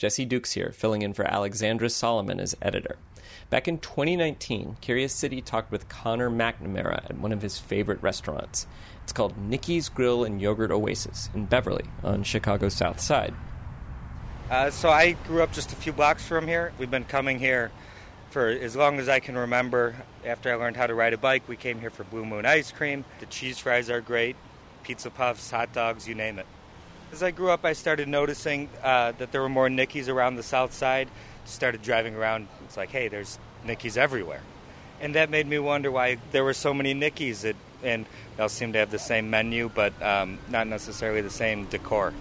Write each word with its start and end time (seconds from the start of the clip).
Jesse 0.00 0.24
Dukes 0.24 0.52
here, 0.52 0.72
filling 0.72 1.02
in 1.02 1.12
for 1.12 1.26
Alexandra 1.26 1.90
Solomon 1.90 2.40
as 2.40 2.56
editor. 2.62 2.96
Back 3.50 3.68
in 3.68 3.76
2019, 3.76 4.78
Curious 4.80 5.12
City 5.12 5.42
talked 5.42 5.70
with 5.70 5.90
Connor 5.90 6.30
McNamara 6.30 7.04
at 7.04 7.18
one 7.18 7.32
of 7.32 7.42
his 7.42 7.58
favorite 7.58 8.02
restaurants. 8.02 8.66
It's 9.02 9.12
called 9.12 9.36
Nicky's 9.36 9.90
Grill 9.90 10.24
and 10.24 10.40
Yogurt 10.40 10.70
Oasis 10.70 11.28
in 11.34 11.44
Beverly 11.44 11.84
on 12.02 12.22
Chicago's 12.22 12.72
South 12.72 12.98
Side. 12.98 13.34
Uh, 14.50 14.70
so 14.70 14.88
I 14.88 15.12
grew 15.26 15.42
up 15.42 15.52
just 15.52 15.70
a 15.70 15.76
few 15.76 15.92
blocks 15.92 16.26
from 16.26 16.48
here. 16.48 16.72
We've 16.78 16.90
been 16.90 17.04
coming 17.04 17.38
here 17.38 17.70
for 18.30 18.48
as 18.48 18.74
long 18.74 18.98
as 19.00 19.08
I 19.10 19.20
can 19.20 19.36
remember. 19.36 19.96
After 20.24 20.50
I 20.50 20.54
learned 20.54 20.78
how 20.78 20.86
to 20.86 20.94
ride 20.94 21.12
a 21.12 21.18
bike, 21.18 21.46
we 21.46 21.56
came 21.56 21.78
here 21.78 21.90
for 21.90 22.04
Blue 22.04 22.24
Moon 22.24 22.46
ice 22.46 22.72
cream. 22.72 23.04
The 23.18 23.26
cheese 23.26 23.58
fries 23.58 23.90
are 23.90 24.00
great, 24.00 24.36
pizza 24.82 25.10
puffs, 25.10 25.50
hot 25.50 25.74
dogs, 25.74 26.08
you 26.08 26.14
name 26.14 26.38
it. 26.38 26.46
As 27.12 27.24
I 27.24 27.32
grew 27.32 27.50
up, 27.50 27.64
I 27.64 27.72
started 27.72 28.06
noticing 28.06 28.68
uh, 28.82 29.12
that 29.18 29.32
there 29.32 29.42
were 29.42 29.48
more 29.48 29.68
Nickies 29.68 30.08
around 30.08 30.36
the 30.36 30.44
south 30.44 30.72
side. 30.72 31.08
Started 31.44 31.82
driving 31.82 32.14
around. 32.14 32.46
It's 32.64 32.76
like, 32.76 32.90
hey, 32.90 33.08
there's 33.08 33.38
Nickies 33.64 33.96
everywhere. 33.96 34.42
And 35.00 35.14
that 35.16 35.28
made 35.28 35.48
me 35.48 35.58
wonder 35.58 35.90
why 35.90 36.18
there 36.30 36.44
were 36.44 36.54
so 36.54 36.72
many 36.72 36.94
Nickies. 36.94 37.44
It, 37.44 37.56
and 37.82 38.06
they 38.36 38.42
all 38.44 38.48
seem 38.48 38.72
to 38.74 38.78
have 38.78 38.92
the 38.92 38.98
same 38.98 39.28
menu, 39.28 39.70
but 39.74 40.00
um, 40.00 40.38
not 40.48 40.68
necessarily 40.68 41.20
the 41.20 41.30
same 41.30 41.64
decor. 41.66 42.12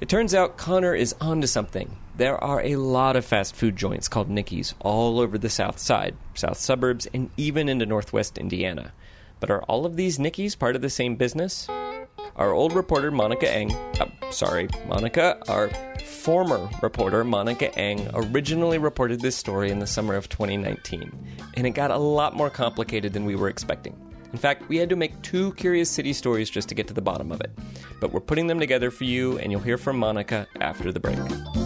It 0.00 0.08
turns 0.08 0.34
out 0.34 0.56
Connor 0.56 0.94
is 0.94 1.14
onto 1.20 1.46
something. 1.46 1.96
There 2.16 2.42
are 2.42 2.62
a 2.62 2.76
lot 2.76 3.14
of 3.14 3.24
fast 3.24 3.54
food 3.54 3.76
joints 3.76 4.08
called 4.08 4.28
Nickies 4.28 4.74
all 4.80 5.20
over 5.20 5.38
the 5.38 5.50
south 5.50 5.78
side, 5.78 6.16
south 6.34 6.58
suburbs, 6.58 7.06
and 7.14 7.30
even 7.36 7.68
into 7.68 7.86
northwest 7.86 8.38
Indiana. 8.38 8.92
But 9.38 9.50
are 9.50 9.62
all 9.64 9.86
of 9.86 9.96
these 9.96 10.18
Nickies 10.18 10.58
part 10.58 10.74
of 10.74 10.82
the 10.82 10.90
same 10.90 11.14
business? 11.16 11.68
Our 12.36 12.52
old 12.52 12.74
reporter 12.74 13.10
Monica 13.10 13.50
Eng, 13.50 13.72
uh, 13.72 14.10
sorry, 14.30 14.68
Monica, 14.86 15.38
our 15.48 15.70
former 16.04 16.68
reporter 16.82 17.24
Monica 17.24 17.74
Eng 17.78 18.10
originally 18.12 18.76
reported 18.76 19.20
this 19.20 19.34
story 19.34 19.70
in 19.70 19.78
the 19.78 19.86
summer 19.86 20.14
of 20.14 20.28
2019, 20.28 21.10
and 21.54 21.66
it 21.66 21.70
got 21.70 21.90
a 21.90 21.96
lot 21.96 22.36
more 22.36 22.50
complicated 22.50 23.14
than 23.14 23.24
we 23.24 23.36
were 23.36 23.48
expecting. 23.48 23.96
In 24.34 24.38
fact, 24.38 24.68
we 24.68 24.76
had 24.76 24.90
to 24.90 24.96
make 24.96 25.22
two 25.22 25.54
Curious 25.54 25.90
City 25.90 26.12
stories 26.12 26.50
just 26.50 26.68
to 26.68 26.74
get 26.74 26.86
to 26.88 26.94
the 26.94 27.00
bottom 27.00 27.32
of 27.32 27.40
it. 27.40 27.58
But 28.00 28.12
we're 28.12 28.20
putting 28.20 28.48
them 28.48 28.60
together 28.60 28.90
for 28.90 29.04
you, 29.04 29.38
and 29.38 29.50
you'll 29.50 29.62
hear 29.62 29.78
from 29.78 29.98
Monica 29.98 30.46
after 30.60 30.92
the 30.92 31.00
break. 31.00 31.65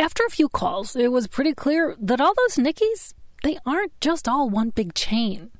After 0.00 0.24
a 0.24 0.30
few 0.30 0.48
calls, 0.48 0.94
it 0.94 1.10
was 1.10 1.26
pretty 1.26 1.52
clear 1.52 1.96
that 1.98 2.20
all 2.20 2.32
those 2.32 2.56
Nickies, 2.56 3.14
they 3.42 3.58
aren't 3.66 4.00
just 4.00 4.28
all 4.28 4.48
one 4.48 4.70
big 4.70 4.94
chain. 4.94 5.50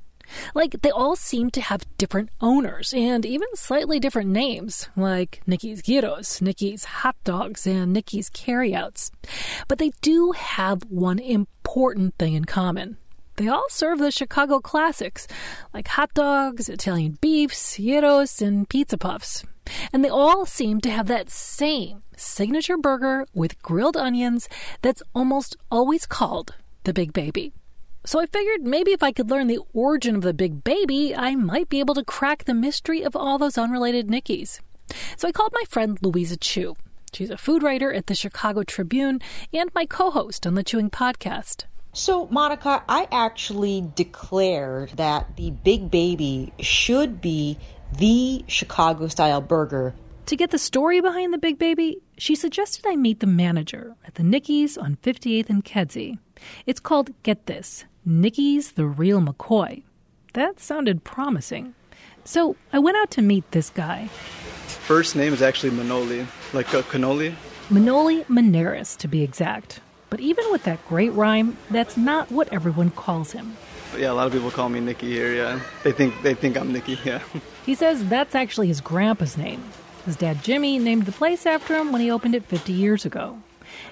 Like, 0.55 0.81
they 0.83 0.91
all 0.91 1.17
seem 1.17 1.51
to 1.51 1.61
have 1.61 1.87
different 1.97 2.29
owners 2.41 2.95
and 2.95 3.27
even 3.27 3.49
slightly 3.55 3.99
different 3.99 4.31
names, 4.31 4.89
like 4.95 5.41
Nicki's 5.47 5.83
Gyros, 5.83 6.41
Nicki's 6.41 6.85
Hot 6.85 7.17
Dogs, 7.25 7.67
and 7.67 7.93
Nicki's 7.93 8.29
Carryouts. 8.29 9.11
But 9.67 9.79
they 9.79 9.91
do 10.03 10.33
have 10.33 10.83
one 10.89 11.19
important 11.19 12.15
thing 12.17 12.35
in 12.35 12.45
common. 12.45 12.99
They 13.39 13.47
all 13.47 13.69
serve 13.69 14.01
the 14.01 14.11
Chicago 14.11 14.59
classics, 14.59 15.29
like 15.73 15.87
hot 15.87 16.13
dogs, 16.13 16.69
Italian 16.69 17.19
beefs, 17.21 17.77
gyros, 17.77 18.43
and 18.43 18.69
pizza 18.69 18.99
puffs. 18.99 19.45
And 19.93 20.05
they 20.05 20.09
all 20.09 20.45
seem 20.45 20.81
to 20.81 20.91
have 20.91 21.07
that 21.07 21.31
same 21.31 22.03
signature 22.17 22.77
burger 22.77 23.29
with 23.33 23.63
grilled 23.63 23.97
onions 23.97 24.49
that's 24.83 25.05
almost 25.15 25.57
always 25.71 26.05
called 26.05 26.57
the 26.83 26.93
Big 26.93 27.13
Baby. 27.13 27.53
So 28.05 28.19
I 28.19 28.27
figured 28.27 28.63
maybe 28.63 28.91
if 28.91 29.05
I 29.05 29.13
could 29.13 29.31
learn 29.31 29.47
the 29.47 29.61
origin 29.73 30.17
of 30.17 30.23
the 30.23 30.35
Big 30.35 30.65
Baby, 30.65 31.15
I 31.15 31.37
might 31.37 31.69
be 31.69 31.79
able 31.79 31.95
to 31.95 32.05
crack 32.05 32.43
the 32.43 32.55
mystery 32.55 33.03
of 33.03 33.15
all 33.15 33.39
those 33.39 33.57
unrelated 33.57 34.09
Nickies. 34.09 34.59
So 35.17 35.29
I 35.29 35.33
called 35.33 35.53
my 35.55 35.65
friend 35.69 35.97
Louisa 36.03 36.39
Chu. 36.39 36.75
She's 37.13 37.31
a 37.31 37.39
food 37.39 37.63
writer 37.63 37.93
at 37.93 38.09
the 38.09 38.17
Chicago 38.17 38.65
Tribune 38.65 39.21
and 39.53 39.71
my 39.77 39.87
co 39.87 40.11
host 40.11 40.45
on 40.45 40.55
the 40.55 40.65
Chewing 40.65 40.91
Podcast. 40.91 41.67
So, 41.99 42.29
Monica, 42.31 42.85
I 42.89 43.09
actually 43.11 43.85
declared 43.97 44.91
that 44.91 45.35
the 45.35 45.51
Big 45.51 45.91
Baby 45.91 46.53
should 46.61 47.21
be 47.21 47.59
the 47.99 48.45
Chicago 48.47 49.09
style 49.09 49.41
burger. 49.41 49.95
To 50.27 50.37
get 50.37 50.53
the 50.53 50.59
story 50.59 51.01
behind 51.01 51.35
the 51.35 51.39
Big 51.39 51.59
Baby, 51.59 52.01
she 52.17 52.37
suggested 52.37 52.85
I 52.87 52.95
meet 52.95 53.19
the 53.19 53.27
manager 53.27 53.97
at 54.07 54.15
the 54.15 54.23
Nickies 54.23 54.81
on 54.81 54.99
58th 55.03 55.51
and 55.51 55.65
Kedzie. 55.65 56.21
It's 56.67 56.79
called 56.79 57.11
Get 57.25 57.47
This 57.47 57.85
Nickies 58.07 58.75
the 58.75 58.87
Real 58.87 59.21
McCoy. 59.21 59.83
That 60.35 60.61
sounded 60.61 61.03
promising. 61.03 61.75
So 62.23 62.55
I 62.73 62.79
went 62.79 62.97
out 62.97 63.11
to 63.13 63.23
meet 63.23 63.51
this 63.51 63.71
guy. 63.71 64.07
First 64.07 65.17
name 65.17 65.33
is 65.33 65.43
actually 65.43 65.71
Manoli, 65.71 66.29
like 66.53 66.73
a 66.75 66.85
cannoli. 66.85 67.35
Manoli 67.71 68.25
Maneris, 68.27 68.97
to 68.99 69.09
be 69.09 69.25
exact. 69.25 69.81
But 70.11 70.21
even 70.21 70.51
with 70.51 70.65
that 70.65 70.87
great 70.89 71.13
rhyme, 71.13 71.57
that's 71.71 71.97
not 71.97 72.31
what 72.31 72.53
everyone 72.53 72.91
calls 72.91 73.33
him. 73.33 73.57
Yeah, 73.97 74.13
a 74.13 74.15
lot 74.15 74.27
of 74.27 74.33
people 74.33 74.51
call 74.51 74.69
me 74.69 74.81
Nicky 74.81 75.11
here. 75.11 75.35
Yeah, 75.35 75.61
they 75.83 75.93
think 75.93 76.15
they 76.23 76.35
think 76.35 76.57
I'm 76.57 76.73
Nicky. 76.73 76.99
Yeah. 77.05 77.23
He 77.67 77.75
says 77.75 78.03
that's 78.09 78.35
actually 78.35 78.69
his 78.69 78.81
grandpa's 78.81 79.37
name. 79.37 79.63
His 80.07 80.17
dad 80.17 80.43
Jimmy 80.43 80.79
named 80.79 81.05
the 81.05 81.13
place 81.13 81.45
after 81.45 81.77
him 81.77 81.93
when 81.93 82.01
he 82.01 82.11
opened 82.11 82.35
it 82.35 82.47
50 82.47 82.73
years 82.73 83.05
ago. 83.05 83.39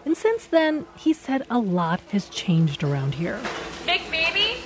And 0.06 0.16
since 0.16 0.46
then, 0.46 0.86
he 0.96 1.12
said 1.12 1.44
a 1.50 1.58
lot 1.58 2.00
has 2.12 2.30
changed 2.30 2.82
around 2.82 3.14
here. 3.16 3.38
Big 3.84 4.00
baby? 4.10 4.62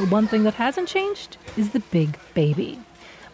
The 0.00 0.06
one 0.06 0.26
thing 0.26 0.42
that 0.42 0.54
hasn't 0.54 0.88
changed 0.88 1.36
is 1.56 1.70
the 1.70 1.78
big 1.92 2.18
baby. 2.34 2.80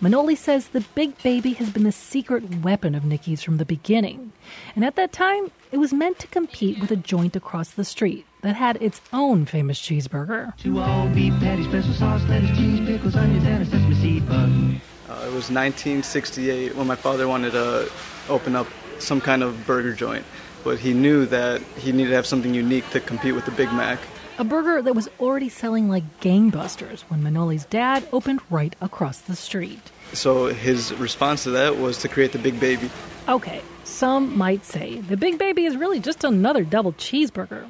Manoli 0.01 0.37
says 0.37 0.69
the 0.69 0.85
big 0.95 1.21
baby 1.25 1.55
has 1.55 1.71
been 1.71 1.83
the 1.83 1.91
secret 1.91 2.63
weapon 2.63 2.95
of 2.95 3.05
Nicki's 3.05 3.43
from 3.43 3.57
the 3.57 3.65
beginning. 3.65 4.31
And 4.77 4.85
at 4.85 4.95
that 4.95 5.11
time, 5.11 5.51
it 5.73 5.79
was 5.79 5.93
meant 5.93 6.21
to 6.21 6.29
compete 6.29 6.79
with 6.79 6.93
a 6.93 6.97
joint 6.97 7.35
across 7.35 7.71
the 7.71 7.85
street 7.85 8.25
that 8.43 8.55
had 8.55 8.81
its 8.81 9.01
own 9.13 9.45
famous 9.45 9.81
cheeseburger. 9.81 10.57
Two 10.57 10.79
all 10.79 11.09
beef 11.09 11.35
patty, 11.41 11.65
special 11.65 11.93
sauce, 11.95 12.23
lettuce, 12.29 12.57
cheese, 12.57 12.87
pickles, 12.87 13.17
onions, 13.17 13.45
and 13.45 13.63
a 13.63 13.67
sesame 13.67 13.95
seed 13.97 14.29
bun. 14.29 14.81
Uh, 15.09 15.15
it 15.15 15.33
was 15.33 15.51
1968 15.51 16.77
when 16.77 16.87
my 16.87 16.95
father 16.95 17.27
wanted 17.27 17.51
to 17.51 17.91
open 18.29 18.55
up 18.55 18.69
some 19.01 19.21
kind 19.21 19.43
of 19.43 19.67
burger 19.67 19.95
joint, 19.95 20.25
but 20.63 20.79
he 20.79 20.93
knew 20.93 21.27
that 21.27 21.61
he 21.77 21.91
needed 21.91 22.11
to 22.11 22.15
have 22.15 22.27
something 22.27 22.55
unique 22.55 22.89
to 22.91 23.01
compete 23.01 23.35
with 23.35 23.47
the 23.47 23.51
Big 23.51 23.73
Mac. 23.73 23.99
A 24.41 24.45
burger 24.45 24.81
that 24.81 24.95
was 24.95 25.09
already 25.19 25.49
selling 25.49 25.89
like 25.89 26.21
gangbusters 26.21 27.01
when 27.09 27.23
Manoli's 27.23 27.65
dad 27.65 28.07
opened 28.13 28.41
right 28.51 28.73
across 28.81 29.19
the 29.23 29.35
street. 29.35 29.81
So 30.13 30.47
his 30.47 30.95
response 30.95 31.43
to 31.43 31.51
that 31.51 31.77
was 31.77 31.99
to 31.99 32.09
create 32.09 32.31
the 32.31 32.39
Big 32.39 32.61
Baby. 32.61 32.89
Okay, 33.29 33.61
some 33.83 34.39
might 34.39 34.65
say 34.65 35.01
the 35.01 35.17
Big 35.17 35.39
Baby 35.39 35.65
is 35.65 35.77
really 35.77 35.99
just 35.99 36.23
another 36.23 36.63
double 36.63 36.93
cheeseburger. 36.93 37.67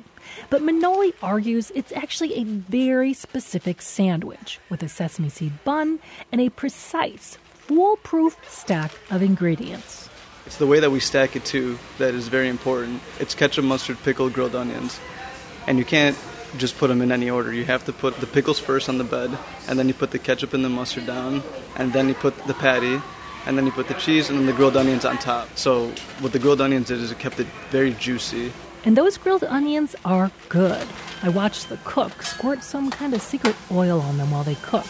But 0.50 0.60
Manoli 0.60 1.14
argues 1.22 1.72
it's 1.74 1.90
actually 1.92 2.34
a 2.34 2.44
very 2.44 3.14
specific 3.14 3.80
sandwich 3.80 4.60
with 4.68 4.82
a 4.82 4.90
sesame 4.90 5.30
seed 5.30 5.52
bun 5.64 5.98
and 6.30 6.38
a 6.38 6.50
precise, 6.50 7.38
foolproof 7.54 8.36
stack 8.46 8.92
of 9.10 9.22
ingredients. 9.22 10.10
It's 10.44 10.58
the 10.58 10.66
way 10.66 10.81
that 10.81 10.90
we 10.90 11.00
stack 11.00 11.34
it 11.34 11.46
too 11.46 11.78
that 11.96 12.12
is 12.12 12.28
very 12.28 12.50
important. 12.50 13.00
It's 13.19 13.34
ketchup, 13.34 13.64
mustard, 13.64 13.96
pickle, 14.02 14.28
grilled 14.28 14.54
onions. 14.54 15.00
And 15.66 15.78
you 15.78 15.87
can't 15.87 16.16
just 16.56 16.78
put 16.78 16.88
them 16.88 17.02
in 17.02 17.12
any 17.12 17.28
order. 17.30 17.52
You 17.52 17.64
have 17.66 17.84
to 17.86 17.92
put 17.92 18.16
the 18.20 18.26
pickles 18.26 18.58
first 18.58 18.88
on 18.88 18.98
the 18.98 19.04
bed, 19.04 19.36
and 19.68 19.78
then 19.78 19.88
you 19.88 19.94
put 19.94 20.10
the 20.10 20.18
ketchup 20.18 20.54
and 20.54 20.64
the 20.64 20.68
mustard 20.68 21.06
down, 21.06 21.42
and 21.76 21.92
then 21.92 22.08
you 22.08 22.14
put 22.14 22.36
the 22.46 22.54
patty, 22.54 23.00
and 23.46 23.56
then 23.56 23.66
you 23.66 23.72
put 23.72 23.88
the 23.88 23.94
cheese 23.94 24.28
and 24.30 24.38
then 24.38 24.46
the 24.46 24.52
grilled 24.52 24.76
onions 24.76 25.04
on 25.04 25.18
top. 25.18 25.48
So 25.56 25.88
what 26.20 26.32
the 26.32 26.38
grilled 26.38 26.60
onions 26.60 26.88
did 26.88 26.98
is 27.00 27.10
it 27.10 27.18
kept 27.18 27.38
it 27.40 27.46
very 27.70 27.92
juicy. 27.94 28.52
And 28.84 28.96
those 28.96 29.16
grilled 29.18 29.44
onions 29.44 29.94
are 30.04 30.30
good. 30.48 30.86
I 31.22 31.28
watched 31.30 31.68
the 31.68 31.78
cook 31.84 32.22
squirt 32.22 32.62
some 32.62 32.90
kind 32.90 33.12
of 33.14 33.20
secret 33.22 33.56
oil 33.72 34.00
on 34.00 34.18
them 34.18 34.30
while 34.30 34.44
they 34.44 34.54
cooked. 34.56 34.88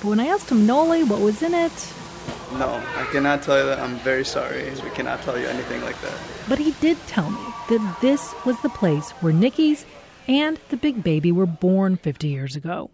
But 0.00 0.08
when 0.08 0.20
I 0.20 0.26
asked 0.26 0.50
him 0.50 0.66
Noli 0.66 1.02
what 1.04 1.20
was 1.20 1.42
in 1.42 1.54
it, 1.54 1.72
No, 2.58 2.80
I 2.96 3.04
cannot 3.10 3.42
tell 3.42 3.58
you 3.58 3.66
that. 3.66 3.78
I'm 3.80 3.96
very 3.98 4.24
sorry. 4.24 4.70
We 4.82 4.90
cannot 4.90 5.22
tell 5.22 5.38
you 5.38 5.46
anything 5.46 5.82
like 5.82 6.00
that. 6.02 6.14
but 6.48 6.58
he 6.58 6.70
did 6.80 6.96
tell 7.06 7.30
me 7.30 7.40
that 7.68 7.96
this 8.00 8.34
was 8.44 8.60
the 8.62 8.68
place 8.68 9.10
where 9.22 9.32
Nicky's 9.32 9.84
and 10.28 10.58
the 10.70 10.76
big 10.76 11.02
baby 11.02 11.32
were 11.32 11.46
born 11.46 11.96
50 11.96 12.28
years 12.28 12.56
ago. 12.56 12.90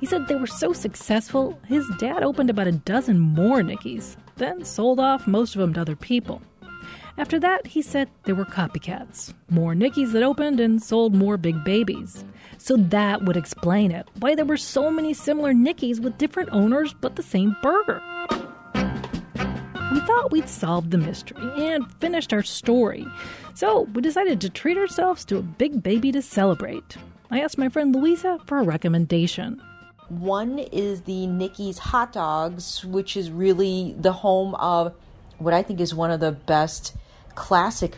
He 0.00 0.06
said 0.06 0.28
they 0.28 0.36
were 0.36 0.46
so 0.46 0.72
successful, 0.72 1.58
his 1.66 1.84
dad 1.98 2.22
opened 2.22 2.50
about 2.50 2.66
a 2.66 2.72
dozen 2.72 3.18
more 3.18 3.62
Nickies, 3.62 4.16
then 4.36 4.64
sold 4.64 5.00
off 5.00 5.26
most 5.26 5.54
of 5.54 5.60
them 5.60 5.74
to 5.74 5.80
other 5.80 5.96
people. 5.96 6.42
After 7.18 7.40
that, 7.40 7.66
he 7.66 7.80
said 7.80 8.10
there 8.24 8.34
were 8.34 8.44
copycats. 8.44 9.32
More 9.48 9.74
Nickies 9.74 10.12
that 10.12 10.22
opened 10.22 10.60
and 10.60 10.82
sold 10.82 11.14
more 11.14 11.38
big 11.38 11.64
babies. 11.64 12.24
So 12.58 12.76
that 12.76 13.24
would 13.24 13.36
explain 13.36 13.90
it 13.90 14.06
why 14.20 14.34
there 14.34 14.44
were 14.44 14.58
so 14.58 14.90
many 14.90 15.14
similar 15.14 15.54
Nickies 15.54 16.00
with 16.00 16.18
different 16.18 16.50
owners 16.52 16.94
but 17.00 17.16
the 17.16 17.22
same 17.22 17.56
burger. 17.62 18.02
We 19.96 20.02
thought 20.02 20.30
we'd 20.30 20.46
solved 20.46 20.90
the 20.90 20.98
mystery 20.98 21.42
and 21.56 21.90
finished 21.90 22.34
our 22.34 22.42
story, 22.42 23.06
so 23.54 23.88
we 23.94 24.02
decided 24.02 24.42
to 24.42 24.50
treat 24.50 24.76
ourselves 24.76 25.24
to 25.24 25.38
a 25.38 25.42
big 25.42 25.82
baby 25.82 26.12
to 26.12 26.20
celebrate. 26.20 26.98
I 27.30 27.40
asked 27.40 27.56
my 27.56 27.70
friend 27.70 27.96
Louisa 27.96 28.38
for 28.44 28.58
a 28.58 28.62
recommendation. 28.62 29.62
One 30.10 30.58
is 30.58 31.00
the 31.00 31.26
Nicky's 31.26 31.78
Hot 31.78 32.12
Dogs, 32.12 32.84
which 32.84 33.16
is 33.16 33.30
really 33.30 33.94
the 33.98 34.12
home 34.12 34.54
of 34.56 34.92
what 35.38 35.54
I 35.54 35.62
think 35.62 35.80
is 35.80 35.94
one 35.94 36.10
of 36.10 36.20
the 36.20 36.32
best 36.32 36.94
classic 37.34 37.96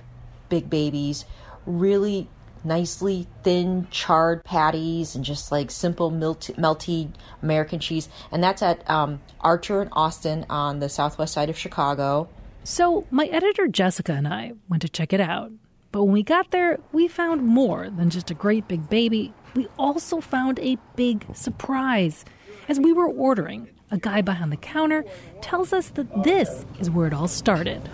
Big 0.49 0.71
Babies. 0.71 1.25
Really 1.67 2.29
nicely 2.65 3.27
thin 3.43 3.87
charred 3.91 4.45
patties 4.45 5.15
and 5.15 5.25
just 5.25 5.51
like 5.53 5.71
simple 5.71 6.11
melty, 6.11 6.55
melty 6.57 7.11
American 7.43 7.81
cheese. 7.81 8.09
And 8.31 8.43
that's 8.43 8.63
at 8.63 8.89
um, 8.89 9.21
Archer 9.41 9.81
and 9.81 9.91
Austin 9.93 10.47
on 10.51 10.81
the 10.81 10.89
southwest 10.89 11.35
side 11.35 11.51
of 11.51 11.59
Chicago. 11.59 12.29
So 12.65 13.07
my 13.11 13.27
editor 13.27 13.67
Jessica 13.67 14.13
and 14.13 14.29
I 14.29 14.53
went 14.69 14.83
to 14.83 14.89
check 14.89 15.13
it 15.13 15.21
out. 15.21 15.53
But 15.91 16.05
when 16.05 16.13
we 16.13 16.23
got 16.23 16.51
there, 16.51 16.79
we 16.93 17.09
found 17.09 17.43
more 17.43 17.89
than 17.89 18.11
just 18.11 18.31
a 18.31 18.35
great 18.35 18.69
big 18.69 18.89
baby. 18.91 19.33
We 19.55 19.69
also 19.79 20.21
found 20.21 20.59
a 20.59 20.77
big 20.97 21.25
surprise. 21.35 22.25
As 22.69 22.79
we 22.79 22.93
were 22.93 23.09
ordering, 23.09 23.71
a 23.91 23.97
guy 23.97 24.21
behind 24.21 24.53
the 24.53 24.59
counter 24.59 25.05
tells 25.41 25.73
us 25.73 25.89
that 25.91 26.25
this 26.25 26.67
is 26.79 26.91
where 26.91 27.07
it 27.07 27.15
all 27.15 27.29
started. 27.29 27.89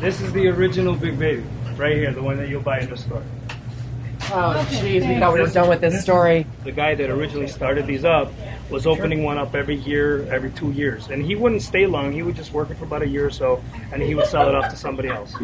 This 0.00 0.20
is 0.20 0.32
the 0.32 0.48
original 0.48 0.94
Big 0.94 1.18
Baby, 1.18 1.44
right 1.76 1.96
here, 1.96 2.12
the 2.12 2.22
one 2.22 2.36
that 2.36 2.48
you'll 2.48 2.60
buy 2.60 2.80
in 2.80 2.90
the 2.90 2.96
store. 2.96 3.22
Oh, 4.30 4.66
jeez, 4.70 5.08
we 5.08 5.18
thought 5.18 5.32
we 5.32 5.40
were 5.40 5.48
done 5.48 5.70
with 5.70 5.80
this 5.80 6.02
story. 6.02 6.46
The 6.64 6.72
guy 6.72 6.94
that 6.94 7.08
originally 7.08 7.46
started 7.48 7.86
these 7.86 8.04
up 8.04 8.30
was 8.70 8.86
opening 8.86 9.22
one 9.22 9.38
up 9.38 9.54
every 9.54 9.76
year, 9.76 10.30
every 10.30 10.50
two 10.50 10.70
years. 10.72 11.08
And 11.08 11.24
he 11.24 11.34
wouldn't 11.34 11.62
stay 11.62 11.86
long. 11.86 12.12
He 12.12 12.22
would 12.22 12.36
just 12.36 12.52
work 12.52 12.68
it 12.70 12.76
for 12.76 12.84
about 12.84 13.02
a 13.02 13.08
year 13.08 13.26
or 13.26 13.30
so, 13.30 13.62
and 13.90 14.02
he 14.02 14.14
would 14.14 14.26
sell 14.26 14.48
it 14.48 14.54
off 14.54 14.68
to 14.70 14.76
somebody 14.76 15.08
else. 15.08 15.34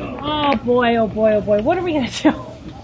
Oh 0.00 0.56
boy, 0.56 0.96
oh 0.96 1.06
boy, 1.06 1.34
oh 1.34 1.40
boy. 1.42 1.60
What 1.60 1.76
are 1.76 1.82
we 1.82 1.92
going 1.92 2.08
to 2.08 2.22
do? 2.22 2.30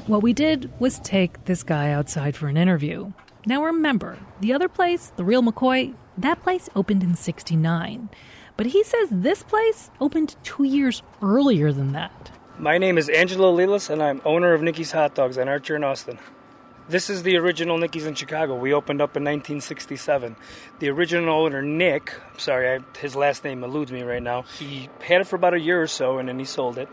What 0.07 0.23
we 0.23 0.35
did 0.35 0.71
was 0.79 0.99
take 0.99 1.47
this 1.47 1.63
guy 1.63 1.91
outside 1.91 2.37
for 2.37 2.49
an 2.49 2.59
interview. 2.59 3.13
Now 3.47 3.65
remember, 3.65 4.19
the 4.41 4.53
other 4.53 4.69
place, 4.69 5.11
the 5.17 5.25
real 5.25 5.43
McCoy, 5.43 5.95
that 6.19 6.43
place 6.43 6.69
opened 6.77 7.03
in 7.03 7.15
69. 7.15 8.11
But 8.59 8.67
he 8.67 8.85
says 8.85 9.09
this 9.11 9.43
place 9.43 9.91
opened 10.01 10.37
two 10.45 10.65
years 10.65 11.03
earlier 11.23 11.73
than 11.73 11.93
that. 11.93 12.31
My 12.59 12.79
name 12.79 12.99
is 12.99 13.09
Angelo 13.09 13.53
Lilas, 13.53 13.91
and 13.91 14.01
I'm 14.01 14.23
owner 14.25 14.55
of 14.55 14.63
Nicky's 14.63 14.93
Hot 14.93 15.13
Dogs 15.13 15.39
on 15.39 15.49
Archer 15.49 15.75
in 15.75 15.83
Austin. 15.83 16.21
This 16.89 17.11
is 17.11 17.25
the 17.25 17.37
original 17.37 17.79
Nicky's 17.79 18.07
in 18.07 18.15
Chicago. 18.15 18.55
We 18.55 18.73
opened 18.73 19.03
up 19.03 19.17
in 19.17 19.25
1967. 19.25 20.37
The 20.79 20.89
original 20.89 21.35
owner, 21.35 21.63
Nick, 21.63 22.15
I'm 22.33 22.39
sorry, 22.39 22.77
I, 22.77 22.99
his 22.99 23.17
last 23.17 23.43
name 23.43 23.65
eludes 23.65 23.91
me 23.91 24.03
right 24.03 24.23
now. 24.23 24.43
He 24.57 24.89
had 25.03 25.21
it 25.21 25.27
for 25.27 25.35
about 25.35 25.55
a 25.55 25.59
year 25.59 25.83
or 25.83 25.89
so, 25.89 26.19
and 26.19 26.29
then 26.29 26.39
he 26.39 26.45
sold 26.45 26.79
it. 26.79 26.89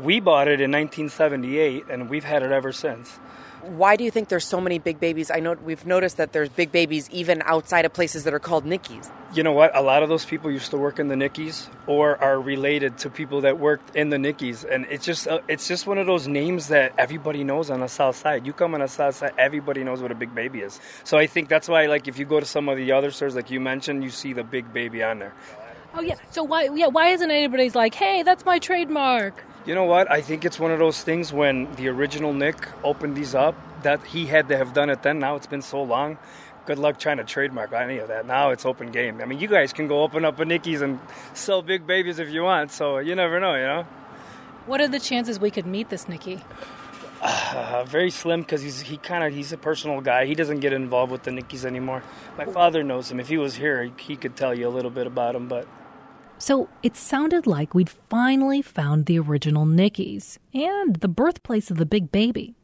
We 0.00 0.18
bought 0.18 0.48
it 0.48 0.60
in 0.60 0.72
1978, 0.72 1.84
and 1.88 2.10
we've 2.10 2.24
had 2.24 2.42
it 2.42 2.50
ever 2.50 2.72
since. 2.72 3.20
Why 3.62 3.96
do 3.96 4.04
you 4.04 4.10
think 4.10 4.28
there's 4.28 4.46
so 4.46 4.60
many 4.60 4.78
big 4.78 5.00
babies? 5.00 5.30
I 5.30 5.40
know 5.40 5.54
we've 5.54 5.84
noticed 5.84 6.16
that 6.16 6.32
there's 6.32 6.48
big 6.48 6.72
babies 6.72 7.08
even 7.10 7.42
outside 7.44 7.84
of 7.84 7.92
places 7.92 8.24
that 8.24 8.32
are 8.32 8.38
called 8.38 8.64
Nickies. 8.64 9.10
You 9.34 9.42
know 9.42 9.52
what? 9.52 9.76
A 9.76 9.82
lot 9.82 10.02
of 10.02 10.08
those 10.08 10.24
people 10.24 10.50
used 10.50 10.70
to 10.70 10.78
work 10.78 10.98
in 10.98 11.08
the 11.08 11.16
Nickies 11.16 11.68
or 11.86 12.16
are 12.22 12.40
related 12.40 12.98
to 12.98 13.10
people 13.10 13.42
that 13.42 13.58
worked 13.58 13.94
in 13.94 14.10
the 14.10 14.16
Nickies, 14.16 14.64
and 14.64 14.86
it's 14.90 15.04
just 15.04 15.28
uh, 15.28 15.40
it's 15.48 15.68
just 15.68 15.86
one 15.86 15.98
of 15.98 16.06
those 16.06 16.26
names 16.26 16.68
that 16.68 16.92
everybody 16.96 17.44
knows 17.44 17.70
on 17.70 17.80
the 17.80 17.88
South 17.88 18.16
Side. 18.16 18.46
You 18.46 18.52
come 18.52 18.74
on 18.74 18.80
the 18.80 18.88
South 18.88 19.16
Side, 19.16 19.32
everybody 19.36 19.84
knows 19.84 20.00
what 20.00 20.10
a 20.10 20.14
big 20.14 20.34
baby 20.34 20.60
is. 20.60 20.80
So 21.04 21.18
I 21.18 21.26
think 21.26 21.48
that's 21.48 21.68
why, 21.68 21.86
like, 21.86 22.08
if 22.08 22.18
you 22.18 22.24
go 22.24 22.40
to 22.40 22.46
some 22.46 22.68
of 22.68 22.76
the 22.76 22.92
other 22.92 23.10
stores, 23.10 23.34
like 23.34 23.50
you 23.50 23.60
mentioned, 23.60 24.02
you 24.02 24.10
see 24.10 24.32
the 24.32 24.44
big 24.44 24.72
baby 24.72 25.02
on 25.02 25.18
there. 25.18 25.34
Oh 25.94 26.00
yeah. 26.00 26.14
So 26.30 26.42
why 26.42 26.70
yeah, 26.74 26.86
why 26.86 27.08
isn't 27.08 27.30
anybody's 27.30 27.74
like, 27.74 27.94
"Hey, 27.94 28.22
that's 28.22 28.44
my 28.44 28.58
trademark." 28.58 29.44
You 29.68 29.74
know 29.74 29.84
what? 29.84 30.10
I 30.10 30.22
think 30.22 30.46
it's 30.46 30.58
one 30.58 30.70
of 30.70 30.78
those 30.78 31.02
things 31.02 31.30
when 31.30 31.70
the 31.74 31.88
original 31.88 32.32
Nick 32.32 32.66
opened 32.82 33.14
these 33.14 33.34
up 33.34 33.54
that 33.82 34.02
he 34.02 34.24
had 34.24 34.48
to 34.48 34.56
have 34.56 34.72
done 34.72 34.88
it 34.88 35.02
then. 35.02 35.18
Now 35.18 35.36
it's 35.36 35.46
been 35.46 35.60
so 35.60 35.82
long. 35.82 36.16
Good 36.64 36.78
luck 36.78 36.98
trying 36.98 37.18
to 37.18 37.24
trademark 37.24 37.74
any 37.74 37.98
of 37.98 38.08
that. 38.08 38.24
Now 38.24 38.48
it's 38.48 38.64
open 38.64 38.92
game. 38.92 39.20
I 39.20 39.26
mean, 39.26 39.40
you 39.40 39.46
guys 39.46 39.74
can 39.74 39.86
go 39.86 40.02
open 40.02 40.24
up 40.24 40.40
a 40.40 40.46
Nicky's 40.46 40.80
and 40.80 40.98
sell 41.34 41.60
big 41.60 41.86
babies 41.86 42.18
if 42.18 42.30
you 42.30 42.44
want. 42.44 42.72
So 42.72 42.96
you 42.96 43.14
never 43.14 43.40
know, 43.40 43.56
you 43.56 43.66
know. 43.66 43.82
What 44.64 44.80
are 44.80 44.88
the 44.88 44.98
chances 44.98 45.38
we 45.38 45.50
could 45.50 45.66
meet 45.66 45.90
this 45.90 46.08
Nicky? 46.08 46.42
Uh, 47.20 47.84
very 47.84 48.10
slim 48.10 48.42
because 48.42 48.62
he's 48.62 48.80
he 48.80 48.96
kind 48.96 49.24
of 49.24 49.34
he's 49.34 49.52
a 49.52 49.58
personal 49.58 50.00
guy. 50.00 50.24
He 50.24 50.36
doesn't 50.36 50.60
get 50.60 50.72
involved 50.72 51.10
with 51.10 51.24
the 51.24 51.32
Nickies 51.32 51.66
anymore. 51.66 52.02
My 52.38 52.44
father 52.44 52.84
knows 52.84 53.10
him. 53.10 53.18
If 53.18 53.28
he 53.28 53.36
was 53.36 53.56
here, 53.56 53.82
he, 53.82 53.92
he 53.98 54.16
could 54.16 54.36
tell 54.36 54.54
you 54.56 54.68
a 54.68 54.70
little 54.70 54.92
bit 54.92 55.08
about 55.08 55.34
him. 55.34 55.48
But 55.48 55.66
So 56.38 56.68
it 56.82 56.96
sounded 56.96 57.46
like 57.46 57.74
we'd 57.74 57.90
finally 57.90 58.62
found 58.62 59.06
the 59.06 59.18
original 59.18 59.66
Nicky's 59.66 60.38
and 60.54 60.96
the 60.96 61.08
birthplace 61.08 61.70
of 61.70 61.78
the 61.78 61.86
big 61.86 62.12
baby. 62.12 62.54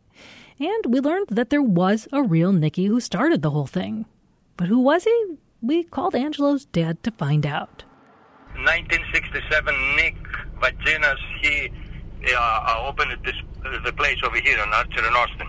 And 0.61 0.87
we 0.87 1.01
learned 1.01 1.27
that 1.31 1.51
there 1.51 1.63
was 1.63 2.07
a 2.13 2.23
real 2.23 2.53
Nicky 2.53 2.87
who 2.87 3.01
started 3.01 3.43
the 3.43 3.51
whole 3.51 3.67
thing. 3.67 4.07
But 4.57 4.69
who 4.69 4.79
was 4.79 5.05
he? 5.05 5.37
We 5.61 5.83
called 5.83 6.15
Angelo's 6.15 6.65
dad 6.67 7.03
to 7.03 7.11
find 7.11 7.45
out. 7.45 7.83
1967, 8.55 9.97
Nick 9.97 10.17
Vagenis, 10.61 11.19
he 11.43 11.73
uh, 12.33 12.39
uh, 12.39 12.87
opened 12.87 13.19
this 13.25 13.35
uh, 13.65 13.81
the 13.85 13.93
place 13.93 14.19
over 14.23 14.39
here 14.39 14.63
in 14.63 14.69
Archer 14.73 15.05
and 15.05 15.17
Austin. 15.17 15.49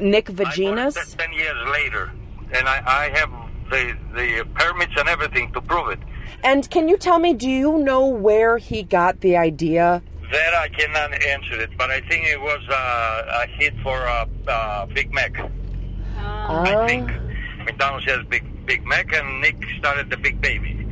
Nick 0.00 0.30
I 0.30 0.32
bought 0.32 0.58
it 0.58 0.60
Vagenis? 0.60 1.16
ten 1.16 1.32
years 1.32 1.68
later, 1.70 2.10
and 2.52 2.68
I, 2.68 2.82
I 2.84 3.18
have 3.18 3.30
the 3.70 3.96
the 4.14 4.44
permits 4.54 4.92
and 4.96 5.08
everything 5.08 5.52
to 5.52 5.60
prove 5.60 5.90
it. 5.90 6.00
And 6.42 6.68
can 6.70 6.88
you 6.88 6.96
tell 6.96 7.18
me, 7.18 7.34
do 7.34 7.48
you 7.48 7.78
know 7.78 8.06
where 8.06 8.58
he 8.58 8.82
got 8.82 9.20
the 9.20 9.36
idea? 9.36 10.02
That 10.30 10.54
I 10.54 10.68
cannot 10.68 11.12
answer 11.24 11.60
it, 11.60 11.70
but 11.78 11.90
I 11.90 12.00
think 12.02 12.26
it 12.26 12.40
was 12.40 12.60
uh, 12.68 13.44
a 13.44 13.46
hit 13.46 13.74
for 13.82 13.96
uh, 14.06 14.26
uh, 14.46 14.86
Big 14.86 15.12
Mac. 15.12 15.32
I 16.18 16.86
think 16.86 17.10
McDonald's 17.64 18.06
has 18.06 18.24
Big 18.26 18.44
Big 18.66 18.84
Mac, 18.86 19.12
and 19.14 19.40
Nick 19.40 19.56
started 19.78 20.10
the 20.10 20.16
Big 20.18 20.40
Baby. 20.40 20.86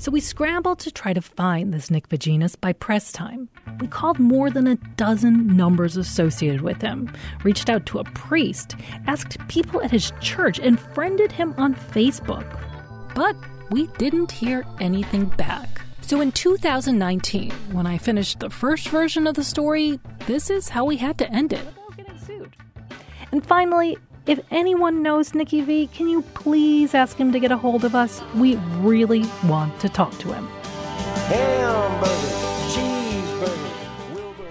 So 0.00 0.12
we 0.12 0.20
scrambled 0.20 0.78
to 0.80 0.92
try 0.92 1.12
to 1.12 1.20
find 1.20 1.74
this 1.74 1.90
Nick 1.90 2.08
Vagenis 2.08 2.54
by 2.60 2.72
press 2.72 3.10
time. 3.10 3.48
We 3.80 3.88
called 3.88 4.20
more 4.20 4.48
than 4.48 4.68
a 4.68 4.76
dozen 4.96 5.56
numbers 5.56 5.96
associated 5.96 6.60
with 6.60 6.80
him, 6.80 7.12
reached 7.42 7.68
out 7.68 7.84
to 7.86 7.98
a 7.98 8.04
priest, 8.04 8.76
asked 9.08 9.36
people 9.48 9.82
at 9.82 9.90
his 9.90 10.12
church, 10.20 10.60
and 10.60 10.78
friended 10.78 11.32
him 11.32 11.52
on 11.58 11.74
Facebook. 11.74 12.46
But 13.16 13.34
we 13.70 13.86
didn't 13.98 14.32
hear 14.32 14.64
anything 14.80 15.26
back. 15.26 15.82
So 16.00 16.20
in 16.20 16.32
2019, 16.32 17.50
when 17.72 17.86
I 17.86 17.98
finished 17.98 18.40
the 18.40 18.50
first 18.50 18.88
version 18.88 19.26
of 19.26 19.34
the 19.34 19.44
story, 19.44 20.00
this 20.26 20.48
is 20.48 20.70
how 20.70 20.84
we 20.84 20.96
had 20.96 21.18
to 21.18 21.30
end 21.30 21.52
it. 21.52 21.66
And 23.30 23.44
finally, 23.44 23.98
if 24.26 24.40
anyone 24.50 25.02
knows 25.02 25.34
Nikki 25.34 25.60
V, 25.60 25.86
can 25.88 26.08
you 26.08 26.22
please 26.34 26.94
ask 26.94 27.16
him 27.16 27.32
to 27.32 27.38
get 27.38 27.52
a 27.52 27.56
hold 27.56 27.84
of 27.84 27.94
us? 27.94 28.22
We 28.34 28.56
really 28.78 29.24
want 29.44 29.78
to 29.80 29.88
talk 29.88 30.16
to 30.18 30.32
him. 30.32 30.48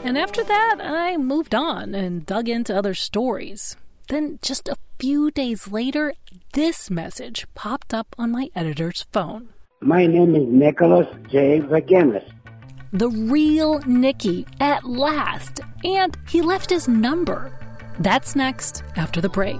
And 0.03 0.17
after 0.17 0.43
that, 0.43 0.77
I 0.79 1.17
moved 1.17 1.53
on 1.55 1.95
and 1.95 2.25
dug 2.25 2.47
into 2.47 2.75
other 2.75 2.93
stories. 2.93 3.75
Then, 4.09 4.39
just 4.41 4.69
a 4.69 4.77
few 4.99 5.31
days 5.31 5.67
later, 5.67 6.13
this 6.53 6.89
message 6.89 7.45
popped 7.55 7.93
up 7.93 8.15
on 8.17 8.31
my 8.31 8.49
editor's 8.55 9.05
phone. 9.11 9.49
My 9.81 10.05
name 10.07 10.33
is 10.33 10.47
Nicholas 10.47 11.07
J. 11.29 11.59
Vagenis. 11.59 12.23
The 12.93 13.09
real 13.09 13.79
Nicky 13.79 14.45
at 14.61 14.85
last. 14.85 15.59
And 15.83 16.17
he 16.29 16.41
left 16.41 16.69
his 16.69 16.87
number. 16.87 17.51
That's 17.99 18.33
next 18.33 18.81
after 18.95 19.19
the 19.19 19.29
break. 19.29 19.59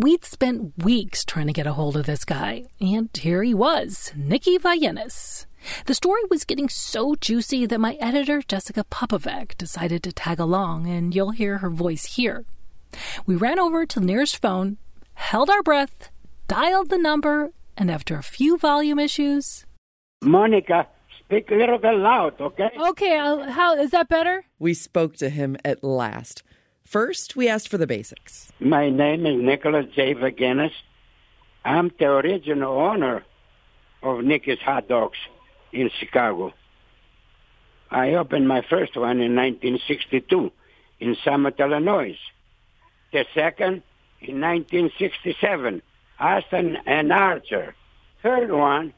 We'd 0.00 0.24
spent 0.24 0.84
weeks 0.84 1.24
trying 1.24 1.48
to 1.48 1.52
get 1.52 1.66
a 1.66 1.72
hold 1.72 1.96
of 1.96 2.06
this 2.06 2.24
guy, 2.24 2.66
and 2.80 3.10
here 3.16 3.42
he 3.42 3.52
was, 3.52 4.12
Nikki 4.14 4.56
Vagenis. 4.56 5.46
The 5.86 5.94
story 5.94 6.20
was 6.30 6.44
getting 6.44 6.68
so 6.68 7.16
juicy 7.16 7.66
that 7.66 7.80
my 7.80 7.94
editor, 7.94 8.40
Jessica 8.40 8.84
Pupovac, 8.92 9.58
decided 9.58 10.04
to 10.04 10.12
tag 10.12 10.38
along, 10.38 10.86
and 10.86 11.12
you'll 11.12 11.32
hear 11.32 11.58
her 11.58 11.68
voice 11.68 12.14
here. 12.14 12.44
We 13.26 13.34
ran 13.34 13.58
over 13.58 13.86
to 13.86 13.98
the 13.98 14.06
nearest 14.06 14.40
phone, 14.40 14.76
held 15.14 15.50
our 15.50 15.64
breath, 15.64 16.10
dialed 16.46 16.90
the 16.90 16.98
number, 16.98 17.50
and 17.76 17.90
after 17.90 18.16
a 18.16 18.22
few 18.22 18.56
volume 18.56 19.00
issues. 19.00 19.66
Monica, 20.22 20.86
speak 21.18 21.50
a 21.50 21.56
little 21.56 21.78
bit 21.78 21.96
loud, 21.96 22.40
okay? 22.40 22.70
Okay, 22.90 23.18
uh, 23.18 23.50
how 23.50 23.74
is 23.74 23.90
that 23.90 24.08
better? 24.08 24.44
We 24.60 24.74
spoke 24.74 25.16
to 25.16 25.28
him 25.28 25.56
at 25.64 25.82
last. 25.82 26.44
First, 26.88 27.36
we 27.36 27.50
asked 27.50 27.68
for 27.68 27.76
the 27.76 27.86
basics. 27.86 28.50
My 28.60 28.88
name 28.88 29.26
is 29.26 29.38
Nicholas 29.38 29.84
J. 29.94 30.14
Vagenis. 30.14 30.72
I'm 31.62 31.92
the 31.98 32.06
original 32.06 32.80
owner 32.80 33.26
of 34.02 34.24
Nicky's 34.24 34.60
Hot 34.60 34.88
Dogs 34.88 35.18
in 35.70 35.90
Chicago. 36.00 36.54
I 37.90 38.14
opened 38.14 38.48
my 38.48 38.62
first 38.62 38.96
one 38.96 39.20
in 39.20 39.36
1962 39.36 40.50
in 41.00 41.14
Summit, 41.22 41.56
Illinois. 41.58 42.16
The 43.12 43.26
second 43.34 43.82
in 44.22 44.40
1967, 44.40 45.82
Austin 46.18 46.78
and 46.86 47.12
Archer. 47.12 47.74
Third 48.22 48.50
one, 48.50 48.94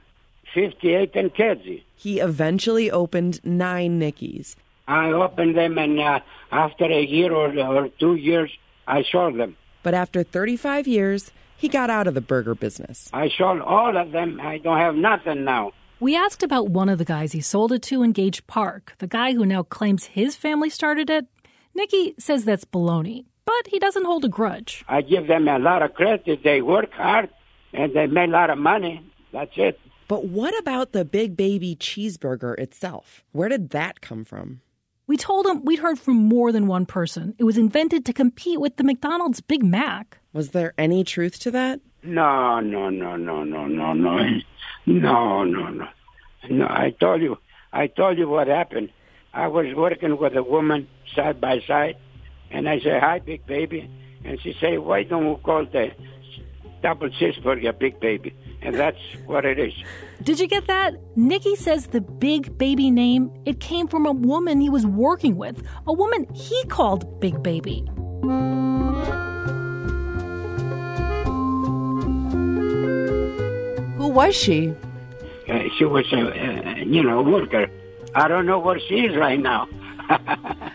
58 0.55 1.17
in 1.17 1.31
Kedzie. 1.31 1.83
He 1.97 2.21
eventually 2.21 2.89
opened 2.89 3.45
nine 3.45 3.99
Nickies. 3.99 4.55
I 4.91 5.13
opened 5.13 5.57
them, 5.57 5.79
and 5.79 6.01
uh, 6.01 6.21
after 6.51 6.85
a 6.85 7.03
year 7.03 7.33
or, 7.33 7.57
or 7.59 7.89
two 8.01 8.17
years, 8.17 8.51
I 8.87 9.05
sold 9.05 9.39
them. 9.39 9.57
But 9.83 9.95
after 9.95 10.23
35 10.23 10.89
years, 10.89 11.31
he 11.57 11.69
got 11.69 11.91
out 11.91 12.07
of 12.07 12.15
the 12.15 12.21
burger 12.21 12.55
business. 12.55 13.09
I 13.13 13.31
sold 13.37 13.61
all 13.61 13.97
of 13.97 14.11
them. 14.11 14.41
I 14.41 14.59
don't 14.59 14.79
have 14.79 14.97
nothing 14.97 15.45
now. 15.45 15.73
We 16.01 16.17
asked 16.17 16.43
about 16.43 16.71
one 16.71 16.89
of 16.89 16.99
the 16.99 17.05
guys 17.05 17.33
he 17.33 17.41
sold 17.41 17.73
it 17.73 17.83
to 17.83 18.03
in 18.03 18.13
Gage 18.13 18.47
Park, 18.47 18.95
the 18.99 19.07
guy 19.07 19.35
who 19.35 19.47
now 19.47 19.63
claims 19.63 20.07
his 20.07 20.35
family 20.35 20.71
started 20.71 21.09
it. 21.09 21.27
Nicky 21.75 22.15
says 22.19 22.45
that's 22.45 22.65
baloney, 22.65 23.27
but 23.45 23.69
he 23.69 23.79
doesn't 23.79 24.07
hold 24.07 24.25
a 24.25 24.29
grudge. 24.29 24.85
I 24.89 25.03
give 25.03 25.29
them 25.29 25.47
a 25.47 25.59
lot 25.59 25.83
of 25.83 25.95
credit. 25.95 26.43
They 26.43 26.63
work 26.63 26.93
hard 26.93 27.29
and 27.73 27.95
they 27.95 28.07
make 28.07 28.29
a 28.29 28.33
lot 28.33 28.51
of 28.51 28.59
money. 28.59 29.05
That's 29.33 29.53
it. 29.57 29.79
But 30.09 30.25
what 30.25 30.59
about 30.59 30.91
the 30.91 31.05
Big 31.05 31.37
Baby 31.37 31.77
cheeseburger 31.77 32.59
itself? 32.59 33.23
Where 33.31 33.49
did 33.49 33.71
that 33.71 34.01
come 34.01 34.25
from? 34.25 34.63
We 35.11 35.17
told 35.17 35.45
him 35.45 35.65
we'd 35.65 35.81
heard 35.81 35.99
from 35.99 36.15
more 36.15 36.53
than 36.53 36.69
one 36.69 36.87
person. 36.87 37.35
It 37.37 37.43
was 37.43 37.59
invented 37.59 38.07
to 38.07 38.13
compete 38.13 38.61
with 38.61 38.77
the 38.77 38.85
McDonald's 38.85 39.41
Big 39.41 39.65
Mac. 39.65 40.19
Was 40.33 40.51
there 40.51 40.73
any 40.79 41.03
truth 41.03 41.41
to 41.41 41.51
that? 41.51 41.81
No, 42.05 42.61
no, 42.61 42.91
no, 42.91 43.17
no, 43.17 43.43
no, 43.43 43.67
no, 43.67 43.93
no, 43.93 44.23
no, 44.87 45.43
no, 45.43 45.69
no. 45.69 45.89
No, 46.49 46.65
I 46.65 46.95
told 47.01 47.23
you, 47.23 47.39
I 47.73 47.89
told 47.89 48.19
you 48.19 48.29
what 48.29 48.47
happened. 48.47 48.91
I 49.35 49.49
was 49.49 49.75
working 49.75 50.17
with 50.17 50.37
a 50.37 50.45
woman 50.45 50.87
side 51.17 51.41
by 51.41 51.59
side, 51.67 51.97
and 52.53 52.69
I 52.69 52.79
said, 52.79 53.01
"Hi, 53.03 53.19
big 53.19 53.45
baby," 53.49 53.91
and 54.25 54.41
she 54.41 54.55
said, 54.61 54.79
"Why 54.79 55.03
don't 55.03 55.29
we 55.29 55.35
call 55.43 55.65
the 55.65 55.91
double 56.83 57.11
cheeseburger 57.11 57.77
big 57.77 57.99
baby?" 57.99 58.33
And 58.63 58.77
that's 58.77 59.03
what 59.27 59.45
it 59.45 59.59
is. 59.59 59.75
Did 60.23 60.39
you 60.39 60.47
get 60.47 60.67
that? 60.67 60.95
Nikki 61.17 61.57
says 61.57 61.87
the 61.87 62.03
big 62.03 62.59
baby 62.59 62.91
name, 62.91 63.31
it 63.47 63.59
came 63.59 63.89
from 63.89 64.05
a 64.05 64.13
woman 64.13 64.61
he 64.61 64.69
was 64.69 64.87
working 64.87 65.37
with, 65.37 65.63
a 65.87 65.95
woman 65.95 66.27
he 66.35 66.63
called 66.67 67.21
Big 67.21 67.43
Baby. 67.43 67.89
Who 73.97 74.09
was 74.09 74.37
she? 74.37 74.75
Uh, 75.49 75.61
she 75.79 75.87
was 75.87 76.05
a, 76.13 76.19
uh, 76.19 76.75
you 76.85 77.03
know, 77.03 77.23
worker. 77.23 77.71
I 78.15 78.29
don't 78.29 78.45
know 78.45 78.59
where 78.59 78.79
she 78.79 78.97
is 78.97 79.17
right 79.17 79.41
now. 79.41 79.69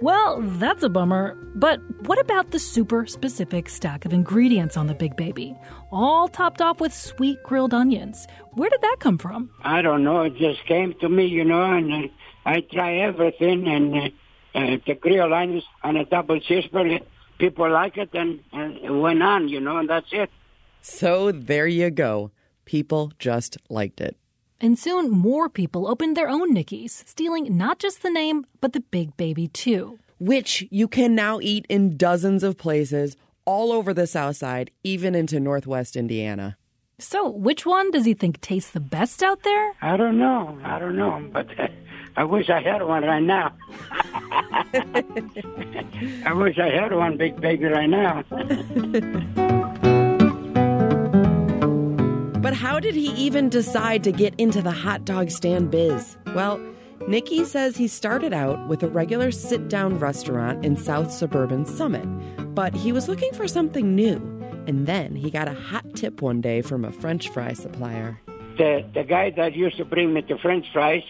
Well, 0.00 0.40
that's 0.40 0.82
a 0.82 0.88
bummer. 0.88 1.36
But 1.54 1.78
what 2.06 2.18
about 2.18 2.52
the 2.52 2.58
super 2.58 3.06
specific 3.06 3.68
stack 3.68 4.06
of 4.06 4.14
ingredients 4.14 4.78
on 4.78 4.86
the 4.86 4.94
Big 4.94 5.14
Baby? 5.14 5.54
All 5.92 6.26
topped 6.26 6.62
off 6.62 6.80
with 6.80 6.94
sweet 6.94 7.42
grilled 7.42 7.74
onions. 7.74 8.26
Where 8.52 8.70
did 8.70 8.80
that 8.80 8.96
come 9.00 9.18
from? 9.18 9.50
I 9.62 9.82
don't 9.82 10.02
know. 10.02 10.22
It 10.22 10.36
just 10.36 10.64
came 10.64 10.94
to 11.00 11.08
me, 11.08 11.26
you 11.26 11.44
know, 11.44 11.62
and 11.62 11.92
uh, 11.92 12.08
I 12.46 12.60
try 12.60 12.94
everything, 12.96 13.68
and 13.68 13.94
uh, 13.94 14.58
uh, 14.58 14.76
the 14.86 14.94
grilled 14.94 15.32
onions 15.32 15.64
on 15.82 15.96
a 15.96 16.06
double 16.06 16.40
cheeseburger, 16.40 17.02
people 17.38 17.70
like 17.70 17.98
it, 17.98 18.10
and, 18.14 18.40
and 18.52 18.78
it 18.78 18.90
went 18.90 19.22
on, 19.22 19.48
you 19.48 19.60
know, 19.60 19.76
and 19.76 19.90
that's 19.90 20.08
it. 20.12 20.30
So 20.80 21.30
there 21.30 21.66
you 21.66 21.90
go. 21.90 22.30
People 22.64 23.12
just 23.18 23.58
liked 23.68 24.00
it. 24.00 24.16
And 24.60 24.78
soon 24.78 25.10
more 25.10 25.48
people 25.48 25.88
opened 25.88 26.16
their 26.16 26.28
own 26.28 26.52
Nickies, 26.52 27.02
stealing 27.06 27.56
not 27.56 27.78
just 27.78 28.02
the 28.02 28.10
name, 28.10 28.44
but 28.60 28.74
the 28.74 28.80
Big 28.80 29.16
Baby 29.16 29.48
too. 29.48 29.98
Which 30.18 30.66
you 30.70 30.86
can 30.86 31.14
now 31.14 31.40
eat 31.40 31.64
in 31.70 31.96
dozens 31.96 32.42
of 32.42 32.58
places 32.58 33.16
all 33.46 33.72
over 33.72 33.94
the 33.94 34.06
South 34.06 34.36
Side, 34.36 34.70
even 34.84 35.14
into 35.14 35.40
Northwest 35.40 35.96
Indiana. 35.96 36.58
So, 36.98 37.26
which 37.30 37.64
one 37.64 37.90
does 37.90 38.04
he 38.04 38.12
think 38.12 38.42
tastes 38.42 38.72
the 38.72 38.80
best 38.80 39.22
out 39.22 39.42
there? 39.42 39.72
I 39.80 39.96
don't 39.96 40.18
know. 40.18 40.58
I 40.62 40.78
don't 40.78 40.96
know, 40.96 41.26
but 41.32 41.46
I 42.16 42.24
wish 42.24 42.50
I 42.50 42.60
had 42.60 42.82
one 42.82 43.04
right 43.04 43.22
now. 43.22 43.56
I 46.26 46.32
wish 46.34 46.58
I 46.58 46.68
had 46.68 46.92
one 46.92 47.16
big 47.16 47.40
baby 47.40 47.64
right 47.64 47.88
now. 47.88 48.22
But 52.50 52.56
how 52.56 52.80
did 52.80 52.96
he 52.96 53.12
even 53.12 53.48
decide 53.48 54.02
to 54.02 54.10
get 54.10 54.34
into 54.36 54.60
the 54.60 54.72
hot 54.72 55.04
dog 55.04 55.30
stand 55.30 55.70
biz? 55.70 56.16
Well, 56.34 56.60
Nikki 57.06 57.44
says 57.44 57.76
he 57.76 57.86
started 57.86 58.32
out 58.32 58.66
with 58.66 58.82
a 58.82 58.88
regular 58.88 59.30
sit 59.30 59.68
down 59.68 60.00
restaurant 60.00 60.64
in 60.66 60.76
South 60.76 61.12
Suburban 61.12 61.64
Summit, 61.64 62.04
but 62.52 62.74
he 62.74 62.90
was 62.90 63.08
looking 63.08 63.32
for 63.34 63.46
something 63.46 63.94
new. 63.94 64.16
And 64.66 64.88
then 64.88 65.14
he 65.14 65.30
got 65.30 65.46
a 65.46 65.54
hot 65.54 65.94
tip 65.94 66.22
one 66.22 66.40
day 66.40 66.60
from 66.60 66.84
a 66.84 66.90
French 66.90 67.28
fry 67.28 67.52
supplier. 67.52 68.20
The, 68.58 68.84
the 68.94 69.04
guy 69.04 69.30
that 69.30 69.54
used 69.54 69.76
to 69.76 69.84
bring 69.84 70.12
me 70.12 70.22
the 70.22 70.36
French 70.36 70.66
fries, 70.72 71.04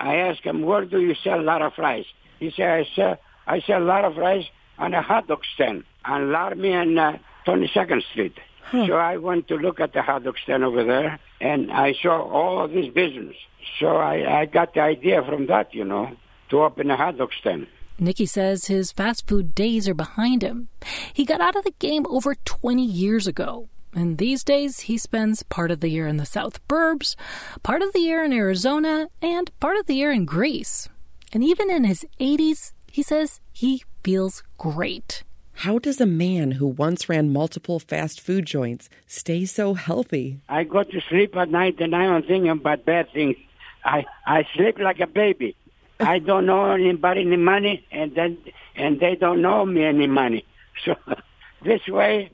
I 0.00 0.16
asked 0.16 0.44
him, 0.44 0.62
where 0.62 0.86
do 0.86 0.98
you 0.98 1.14
sell 1.22 1.38
a 1.38 1.42
lot 1.42 1.60
of 1.60 1.74
fries? 1.74 2.06
He 2.40 2.50
said, 2.56 2.70
I 2.70 2.86
sell, 2.96 3.18
I 3.46 3.60
sell 3.60 3.82
a 3.82 3.84
lot 3.84 4.06
of 4.06 4.14
fries 4.14 4.46
on 4.78 4.94
a 4.94 5.02
hot 5.02 5.26
dog 5.26 5.42
stand 5.52 5.84
on 6.06 6.32
Laramie 6.32 6.72
and 6.72 6.98
uh, 6.98 7.18
22nd 7.46 8.02
Street. 8.12 8.38
So 8.72 8.94
I 8.94 9.16
went 9.16 9.48
to 9.48 9.56
look 9.56 9.80
at 9.80 9.92
the 9.92 10.02
dog 10.02 10.36
stand 10.42 10.64
over 10.64 10.84
there, 10.84 11.18
and 11.40 11.70
I 11.70 11.94
saw 11.94 12.22
all 12.22 12.64
of 12.64 12.72
this 12.72 12.92
business. 12.92 13.36
So 13.78 13.96
I, 13.96 14.40
I 14.40 14.46
got 14.46 14.74
the 14.74 14.80
idea 14.80 15.22
from 15.22 15.46
that, 15.46 15.74
you 15.74 15.84
know, 15.84 16.16
to 16.50 16.62
open 16.62 16.90
a 16.90 17.12
dog 17.12 17.32
stand. 17.38 17.66
Nicky 17.98 18.26
says 18.26 18.66
his 18.66 18.90
fast 18.90 19.28
food 19.28 19.54
days 19.54 19.88
are 19.88 19.94
behind 19.94 20.42
him. 20.42 20.68
He 21.12 21.24
got 21.24 21.40
out 21.40 21.56
of 21.56 21.64
the 21.64 21.74
game 21.78 22.06
over 22.08 22.34
20 22.34 22.84
years 22.84 23.26
ago. 23.26 23.68
And 23.94 24.18
these 24.18 24.42
days, 24.42 24.80
he 24.80 24.98
spends 24.98 25.44
part 25.44 25.70
of 25.70 25.78
the 25.78 25.88
year 25.88 26.08
in 26.08 26.16
the 26.16 26.26
South 26.26 26.66
Burbs, 26.66 27.14
part 27.62 27.80
of 27.80 27.92
the 27.92 28.00
year 28.00 28.24
in 28.24 28.32
Arizona, 28.32 29.08
and 29.22 29.56
part 29.60 29.76
of 29.76 29.86
the 29.86 29.94
year 29.94 30.10
in 30.10 30.24
Greece. 30.24 30.88
And 31.32 31.44
even 31.44 31.70
in 31.70 31.84
his 31.84 32.04
80s, 32.18 32.72
he 32.90 33.02
says 33.02 33.40
he 33.52 33.84
feels 34.02 34.42
great. 34.58 35.22
How 35.54 35.78
does 35.78 36.00
a 36.00 36.06
man 36.06 36.52
who 36.52 36.66
once 36.66 37.08
ran 37.08 37.32
multiple 37.32 37.78
fast 37.78 38.20
food 38.20 38.44
joints 38.44 38.90
stay 39.06 39.44
so 39.44 39.74
healthy? 39.74 40.40
I 40.48 40.64
go 40.64 40.82
to 40.82 41.00
sleep 41.08 41.36
at 41.36 41.48
night 41.48 41.80
and 41.80 41.94
I 41.94 42.04
don't 42.04 42.26
think 42.26 42.46
about 42.46 42.84
bad 42.84 43.10
things. 43.12 43.36
I, 43.84 44.04
I 44.26 44.46
sleep 44.54 44.78
like 44.78 45.00
a 45.00 45.06
baby. 45.06 45.56
I 46.00 46.18
don't 46.18 46.44
know 46.46 46.72
anybody 46.72 47.20
any 47.20 47.36
money, 47.36 47.86
and 47.92 48.14
then 48.16 48.36
and 48.74 48.98
they 48.98 49.14
don't 49.14 49.40
know 49.40 49.64
me 49.64 49.84
any 49.84 50.08
money. 50.08 50.44
So 50.84 50.96
this 51.64 51.86
way, 51.86 52.30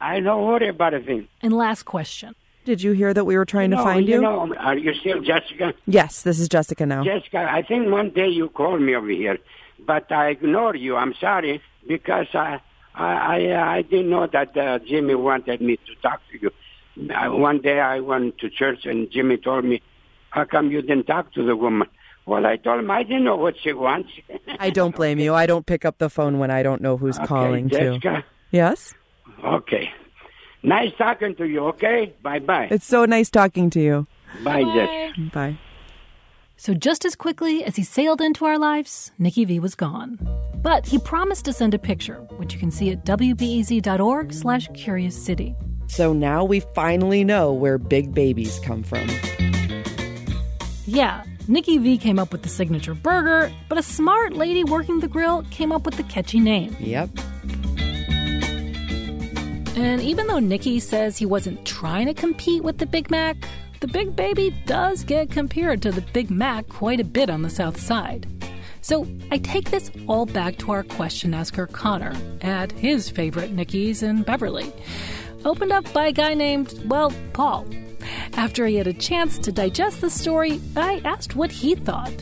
I 0.00 0.20
don't 0.20 0.44
worry 0.44 0.68
about 0.68 0.92
a 0.94 1.00
thing. 1.00 1.26
And 1.42 1.52
last 1.54 1.84
question. 1.84 2.34
Did 2.66 2.82
you 2.82 2.92
hear 2.92 3.14
that 3.14 3.24
we 3.24 3.38
were 3.38 3.46
trying 3.46 3.70
to 3.70 3.76
No, 3.76 3.82
find 3.84 4.06
you? 4.06 4.20
know, 4.20 4.54
are 4.56 4.76
you 4.76 4.92
still 4.94 5.22
Jessica? 5.22 5.72
Yes, 5.86 6.22
this 6.22 6.38
is 6.38 6.46
Jessica 6.46 6.84
now. 6.84 7.02
Jessica, 7.02 7.48
I 7.50 7.62
think 7.62 7.90
one 7.90 8.10
day 8.10 8.28
you 8.28 8.50
called 8.50 8.82
me 8.82 8.94
over 8.94 9.08
here, 9.08 9.38
but 9.86 10.10
I 10.12 10.28
ignore 10.30 10.74
you. 10.76 10.96
I'm 10.96 11.14
sorry 11.20 11.62
because 11.86 12.26
I 12.34 12.60
I 12.94 13.12
I, 13.52 13.76
I 13.76 13.82
didn't 13.82 14.10
know 14.10 14.26
that 14.26 14.56
uh, 14.56 14.78
Jimmy 14.86 15.14
wanted 15.14 15.60
me 15.60 15.76
to 15.76 15.94
talk 16.02 16.20
to 16.32 16.40
you. 16.40 16.50
Uh, 17.14 17.30
one 17.30 17.60
day 17.60 17.80
I 17.80 18.00
went 18.00 18.38
to 18.38 18.50
church 18.50 18.84
and 18.84 19.10
Jimmy 19.10 19.36
told 19.36 19.64
me, 19.64 19.80
"How 20.30 20.44
come 20.44 20.70
you 20.70 20.82
didn't 20.82 21.06
talk 21.06 21.32
to 21.34 21.44
the 21.44 21.56
woman?" 21.56 21.88
Well, 22.26 22.46
I 22.46 22.56
told 22.56 22.80
him 22.80 22.90
I 22.90 23.02
didn't 23.02 23.24
know 23.24 23.36
what 23.36 23.54
she 23.62 23.72
wants. 23.72 24.10
I 24.58 24.70
don't 24.70 24.94
blame 24.94 25.18
you. 25.18 25.34
I 25.34 25.46
don't 25.46 25.66
pick 25.66 25.84
up 25.84 25.98
the 25.98 26.10
phone 26.10 26.38
when 26.38 26.50
I 26.50 26.62
don't 26.62 26.82
know 26.82 26.96
who's 26.96 27.16
Okay, 27.16 27.26
calling 27.26 27.68
Jessica. 27.68 28.22
to. 28.22 28.24
Yes? 28.50 28.94
Okay. 29.42 29.90
Nice 30.62 30.92
talking 30.98 31.34
to 31.36 31.48
you, 31.48 31.60
okay? 31.68 32.14
Bye 32.22 32.40
bye. 32.40 32.68
It's 32.70 32.86
so 32.86 33.04
nice 33.06 33.30
talking 33.30 33.70
to 33.70 33.80
you. 33.80 34.06
Bye, 34.44 34.62
Jess. 34.62 35.30
Bye. 35.32 35.58
So 36.60 36.74
just 36.74 37.06
as 37.06 37.16
quickly 37.16 37.64
as 37.64 37.74
he 37.74 37.82
sailed 37.82 38.20
into 38.20 38.44
our 38.44 38.58
lives, 38.58 39.12
Nikki 39.18 39.46
V 39.46 39.60
was 39.60 39.74
gone. 39.74 40.18
But 40.56 40.84
he 40.84 40.98
promised 40.98 41.46
to 41.46 41.54
send 41.54 41.72
a 41.72 41.78
picture, 41.78 42.16
which 42.36 42.52
you 42.52 42.60
can 42.60 42.70
see 42.70 42.90
at 42.90 43.02
wbez.org 43.06 44.30
slash 44.34 44.68
curious 44.74 45.16
city. 45.16 45.56
So 45.86 46.12
now 46.12 46.44
we 46.44 46.60
finally 46.60 47.24
know 47.24 47.50
where 47.50 47.78
big 47.78 48.12
babies 48.12 48.60
come 48.62 48.82
from. 48.82 49.08
Yeah, 50.84 51.24
Nikki 51.48 51.78
V 51.78 51.96
came 51.96 52.18
up 52.18 52.30
with 52.30 52.42
the 52.42 52.50
signature 52.50 52.92
burger, 52.92 53.50
but 53.70 53.78
a 53.78 53.82
smart 53.82 54.34
lady 54.34 54.62
working 54.62 55.00
the 55.00 55.08
grill 55.08 55.46
came 55.50 55.72
up 55.72 55.86
with 55.86 55.96
the 55.96 56.02
catchy 56.02 56.40
name. 56.40 56.76
Yep. 56.78 57.08
And 59.78 60.02
even 60.02 60.26
though 60.26 60.40
Nikki 60.40 60.78
says 60.78 61.16
he 61.16 61.24
wasn't 61.24 61.64
trying 61.64 62.04
to 62.04 62.12
compete 62.12 62.62
with 62.62 62.76
the 62.76 62.84
Big 62.84 63.10
Mac, 63.10 63.48
the 63.80 63.88
Big 63.88 64.14
Baby 64.14 64.54
does 64.66 65.04
get 65.04 65.30
compared 65.30 65.80
to 65.82 65.90
the 65.90 66.02
Big 66.12 66.30
Mac 66.30 66.68
quite 66.68 67.00
a 67.00 67.04
bit 67.04 67.30
on 67.30 67.40
the 67.42 67.50
South 67.50 67.80
Side. 67.80 68.26
So 68.82 69.06
I 69.30 69.38
take 69.38 69.70
this 69.70 69.90
all 70.06 70.26
back 70.26 70.58
to 70.58 70.72
our 70.72 70.82
question 70.82 71.32
asker 71.32 71.66
Connor 71.66 72.14
at 72.42 72.72
his 72.72 73.08
favorite 73.08 73.52
Nicky's 73.52 74.02
in 74.02 74.22
Beverly, 74.22 74.72
opened 75.44 75.72
up 75.72 75.90
by 75.94 76.08
a 76.08 76.12
guy 76.12 76.34
named, 76.34 76.74
well, 76.86 77.12
Paul. 77.32 77.66
After 78.34 78.66
he 78.66 78.76
had 78.76 78.86
a 78.86 78.92
chance 78.92 79.38
to 79.38 79.52
digest 79.52 80.00
the 80.02 80.10
story, 80.10 80.60
I 80.76 81.00
asked 81.04 81.36
what 81.36 81.50
he 81.50 81.74
thought. 81.74 82.12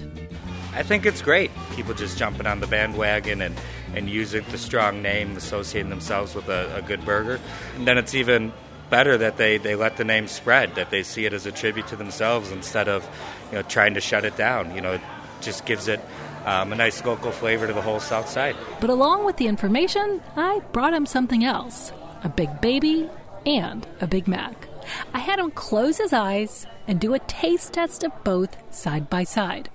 I 0.74 0.84
think 0.84 1.06
it's 1.06 1.22
great. 1.22 1.50
People 1.74 1.94
just 1.94 2.18
jumping 2.18 2.46
on 2.46 2.60
the 2.60 2.66
bandwagon 2.68 3.42
and, 3.42 3.60
and 3.94 4.08
using 4.08 4.44
the 4.50 4.58
strong 4.58 5.02
name, 5.02 5.36
associating 5.36 5.90
themselves 5.90 6.34
with 6.34 6.48
a, 6.48 6.76
a 6.76 6.82
good 6.82 7.04
burger. 7.04 7.40
And 7.76 7.86
then 7.86 7.98
it's 7.98 8.14
even 8.14 8.52
better 8.90 9.18
that 9.18 9.36
they, 9.36 9.58
they 9.58 9.74
let 9.74 9.96
the 9.96 10.04
name 10.04 10.28
spread, 10.28 10.74
that 10.76 10.90
they 10.90 11.02
see 11.02 11.26
it 11.26 11.32
as 11.32 11.46
a 11.46 11.52
tribute 11.52 11.88
to 11.88 11.96
themselves 11.96 12.50
instead 12.50 12.88
of 12.88 13.08
you 13.50 13.56
know 13.56 13.62
trying 13.62 13.94
to 13.94 14.00
shut 14.00 14.24
it 14.24 14.36
down. 14.36 14.74
You 14.74 14.80
know, 14.80 14.92
it 14.92 15.00
just 15.40 15.66
gives 15.66 15.88
it 15.88 16.00
um, 16.44 16.72
a 16.72 16.76
nice 16.76 17.04
local 17.04 17.30
flavor 17.30 17.66
to 17.66 17.72
the 17.72 17.82
whole 17.82 18.00
South 18.00 18.28
Side. 18.28 18.56
But 18.80 18.90
along 18.90 19.24
with 19.24 19.36
the 19.36 19.46
information, 19.46 20.22
I 20.36 20.60
brought 20.72 20.94
him 20.94 21.06
something 21.06 21.44
else 21.44 21.92
a 22.24 22.28
big 22.28 22.60
baby 22.60 23.08
and 23.46 23.86
a 24.00 24.06
Big 24.06 24.26
Mac. 24.26 24.68
I 25.14 25.18
had 25.18 25.38
him 25.38 25.50
close 25.50 25.98
his 25.98 26.12
eyes 26.12 26.66
and 26.86 26.98
do 26.98 27.14
a 27.14 27.18
taste 27.20 27.74
test 27.74 28.02
of 28.02 28.24
both 28.24 28.56
side 28.74 29.10
by 29.10 29.24
side. 29.24 29.68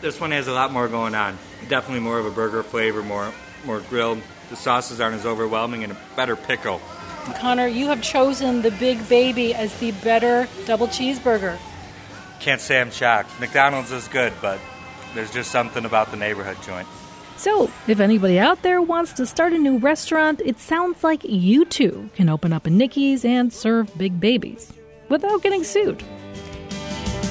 This 0.00 0.20
one 0.20 0.32
has 0.32 0.48
a 0.48 0.52
lot 0.52 0.72
more 0.72 0.88
going 0.88 1.14
on. 1.14 1.38
Definitely 1.68 2.00
more 2.00 2.18
of 2.18 2.26
a 2.26 2.30
burger 2.30 2.62
flavor, 2.62 3.02
more 3.02 3.32
more 3.64 3.80
grilled. 3.80 4.20
The 4.50 4.56
sauces 4.56 5.00
aren't 5.00 5.16
as 5.16 5.26
overwhelming 5.26 5.82
and 5.82 5.92
a 5.92 5.96
better 6.14 6.36
pickle. 6.36 6.80
Connor, 7.34 7.66
you 7.66 7.86
have 7.86 8.02
chosen 8.02 8.62
the 8.62 8.70
Big 8.72 9.08
Baby 9.08 9.54
as 9.54 9.76
the 9.78 9.92
better 9.92 10.48
double 10.66 10.86
cheeseburger. 10.86 11.58
Can't 12.40 12.60
say 12.60 12.80
I'm 12.80 12.90
shocked. 12.90 13.30
McDonald's 13.40 13.90
is 13.92 14.08
good, 14.08 14.32
but 14.40 14.60
there's 15.14 15.30
just 15.30 15.50
something 15.50 15.84
about 15.84 16.10
the 16.10 16.16
neighborhood 16.16 16.56
joint. 16.62 16.86
So, 17.36 17.70
if 17.86 18.00
anybody 18.00 18.38
out 18.38 18.62
there 18.62 18.80
wants 18.80 19.12
to 19.14 19.26
start 19.26 19.52
a 19.52 19.58
new 19.58 19.76
restaurant, 19.78 20.40
it 20.44 20.58
sounds 20.58 21.04
like 21.04 21.22
you 21.24 21.64
too 21.66 22.08
can 22.14 22.28
open 22.28 22.52
up 22.52 22.66
a 22.66 22.70
Nicky's 22.70 23.24
and 23.24 23.52
serve 23.52 23.96
big 23.98 24.18
babies 24.18 24.72
without 25.08 25.42
getting 25.42 25.62
sued. 25.62 26.02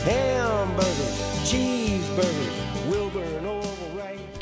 Hamburgers, 0.04 1.20
cheeseburgers, 1.50 2.45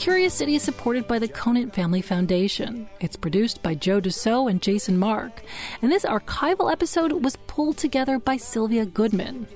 Curious 0.03 0.33
City 0.33 0.55
is 0.55 0.63
supported 0.63 1.07
by 1.07 1.17
the 1.17 1.29
Conant 1.29 1.73
Family 1.73 2.01
Foundation. 2.01 2.89
It's 2.99 3.15
produced 3.15 3.63
by 3.63 3.73
Joe 3.73 4.01
Dussault 4.01 4.51
and 4.51 4.61
Jason 4.61 4.97
Mark. 4.97 5.41
And 5.81 5.89
this 5.89 6.03
archival 6.03 6.69
episode 6.69 7.23
was 7.23 7.37
pulled 7.47 7.77
together 7.77 8.19
by 8.19 8.35
Sylvia 8.35 8.85
Goodman. 8.85 9.47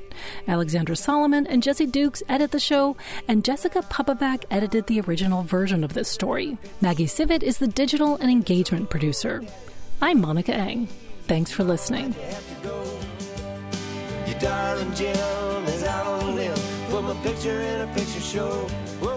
Alexandra 0.48 0.96
Solomon 0.96 1.46
and 1.48 1.62
Jesse 1.62 1.86
Dukes 1.86 2.24
edit 2.30 2.52
the 2.52 2.62
show, 2.62 2.96
and 3.28 3.44
Jessica 3.44 3.82
Pupovac 3.82 4.46
edited 4.50 4.88
the 4.88 5.02
original 5.02 5.44
version 5.44 5.84
of 5.84 5.94
this 5.94 6.08
story. 6.08 6.58
Maggie 6.80 7.08
Sivit 7.08 7.44
is 7.44 7.58
the 7.58 7.68
digital 7.68 8.16
and 8.16 8.32
engagement 8.32 8.90
producer. 8.90 9.44
I'm 10.02 10.22
Monica 10.22 10.54
Eng. 10.54 10.88
Thanks 11.24 11.52
for 11.52 11.66
listening. 11.66 12.16
Your 14.26 14.40
darling 14.40 14.94
is 14.94 15.84
out 15.84 16.08
on 16.08 16.30
a 16.30 16.36
limb. 16.36 16.58
Put 16.90 17.04
my 17.04 17.16
picture 17.22 17.60
in 17.60 17.82
a 17.82 17.94
picture 17.94 18.22
show. 18.22 18.50
Whoa, 19.02 19.17